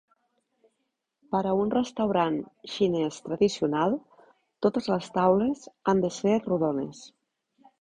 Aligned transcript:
Per 1.33 1.41
a 1.49 1.51
un 1.63 1.73
restaurant 1.73 2.39
xinès 2.77 3.19
tradicional, 3.27 3.95
totes 4.67 4.89
les 4.95 5.13
taules 5.19 5.69
han 5.93 6.03
de 6.07 6.13
ser 6.17 6.39
rodones. 6.49 7.05